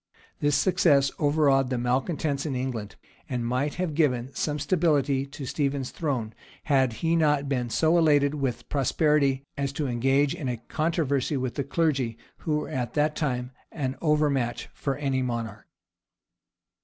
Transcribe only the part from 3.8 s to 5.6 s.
given some stability to